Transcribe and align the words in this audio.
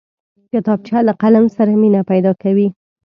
کتابچه 0.51 0.97
له 1.07 1.13
قلم 1.21 1.45
سره 1.55 1.71
مینه 1.81 2.01
پیدا 2.11 2.31
کوي 2.41 2.67